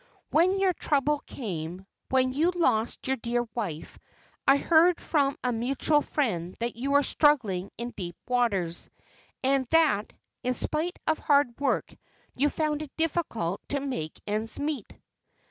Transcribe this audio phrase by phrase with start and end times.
[0.31, 3.99] When your trouble came, when you lost your dear wife,
[4.47, 8.89] I heard from a mutual friend that you were struggling in deep waters,
[9.43, 10.11] and that,
[10.41, 11.95] in spite of hard work,
[12.33, 14.91] you found it difficult to make ends meet."